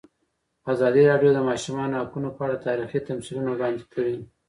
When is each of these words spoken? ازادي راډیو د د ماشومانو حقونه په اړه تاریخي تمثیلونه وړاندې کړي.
ازادي 0.71 1.01
راډیو 1.11 1.31
د 1.33 1.35
د 1.37 1.39
ماشومانو 1.49 1.99
حقونه 2.01 2.29
په 2.35 2.41
اړه 2.45 2.63
تاریخي 2.67 2.99
تمثیلونه 3.09 3.49
وړاندې 3.51 3.83
کړي. 3.93 4.15